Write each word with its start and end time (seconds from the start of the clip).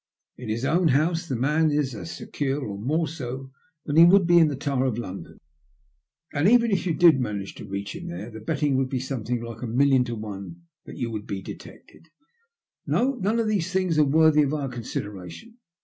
In 0.35 0.49
his 0.49 0.65
own 0.65 0.87
house 0.87 1.27
the 1.27 1.35
man 1.35 1.69
is 1.69 1.93
as 1.93 2.09
secure, 2.11 2.59
or 2.59 2.79
more 2.79 3.07
so, 3.07 3.51
than 3.85 3.97
he 3.97 4.03
would 4.03 4.25
be 4.25 4.39
in 4.39 4.47
the 4.47 4.55
Tower 4.55 4.85
of 4.87 4.97
London; 4.97 5.37
and 6.33 6.49
even 6.49 6.71
if 6.71 6.87
you 6.87 6.95
did 6.95 7.19
manage 7.19 7.53
to 7.53 7.65
reach 7.67 7.95
him 7.95 8.07
there, 8.07 8.31
the 8.31 8.39
betting 8.39 8.77
would 8.77 8.89
be 8.89 8.99
something 8.99 9.43
like 9.43 9.61
a 9.61 9.67
million 9.67 10.03
to 10.05 10.15
one 10.15 10.63
that 10.85 10.97
you 10.97 11.11
would 11.11 11.27
be 11.27 11.43
detected. 11.43 12.07
No; 12.87 13.13
none 13.13 13.37
of 13.39 13.47
these 13.47 13.71
things 13.71 13.99
are 13.99 14.03
worthy 14.03 14.41
of 14.41 14.55
our 14.55 14.69
consideration. 14.69 15.59